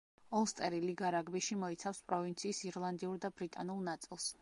ოლსტერი 0.37 0.79
ლიგა 0.85 1.11
რაგბიში 1.17 1.59
მოიცავს 1.65 2.01
პროვინციის 2.09 2.65
ირლანდიურ 2.73 3.25
და 3.27 3.37
ბრიტანულ 3.41 3.91
ნაწილს. 3.93 4.33